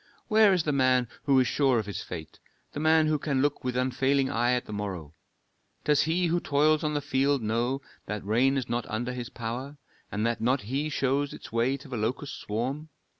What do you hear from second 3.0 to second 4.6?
who can look with unfailing eye